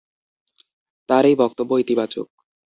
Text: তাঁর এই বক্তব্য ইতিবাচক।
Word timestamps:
তাঁর 1.09 1.23
এই 1.25 1.35
বক্তব্য 1.35 1.71
ইতিবাচক। 1.77 2.27